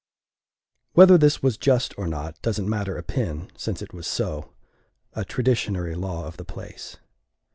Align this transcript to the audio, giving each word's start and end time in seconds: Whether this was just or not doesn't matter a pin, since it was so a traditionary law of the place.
Whether 0.93 1.15
this 1.19 1.43
was 1.43 1.59
just 1.59 1.95
or 1.95 2.07
not 2.07 2.41
doesn't 2.41 2.67
matter 2.67 2.97
a 2.97 3.03
pin, 3.03 3.51
since 3.55 3.83
it 3.83 3.93
was 3.93 4.07
so 4.07 4.51
a 5.13 5.23
traditionary 5.23 5.93
law 5.93 6.25
of 6.25 6.37
the 6.37 6.43
place. 6.43 6.97